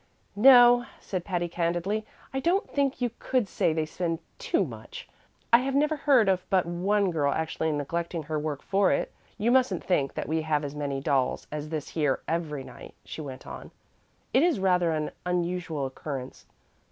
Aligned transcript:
"No," 0.35 0.87
said 0.99 1.23
Patty, 1.23 1.47
candidly; 1.47 2.07
"I 2.33 2.39
don't 2.39 2.67
think 2.67 3.01
you 3.01 3.11
could 3.19 3.47
say 3.47 3.71
they 3.71 3.85
spend 3.85 4.17
too 4.39 4.65
much. 4.65 5.07
I 5.53 5.59
have 5.59 5.75
never 5.75 5.95
heard 5.95 6.27
of 6.27 6.43
but 6.49 6.65
one 6.65 7.11
girl 7.11 7.31
actually 7.31 7.71
neglecting 7.71 8.23
her 8.23 8.39
work 8.39 8.63
for 8.63 8.91
it. 8.91 9.13
You 9.37 9.51
mustn't 9.51 9.83
think 9.83 10.15
that 10.15 10.27
we 10.27 10.41
have 10.41 10.63
as 10.63 10.73
many 10.73 11.01
dolls 11.01 11.45
as 11.51 11.69
this 11.69 11.89
here 11.89 12.23
every 12.27 12.63
night," 12.63 12.95
she 13.05 13.21
went 13.21 13.45
on. 13.45 13.69
"It 14.33 14.41
is 14.41 14.59
rather 14.59 14.89
an 14.91 15.11
unusual 15.23 15.85
occurrence. 15.85 16.47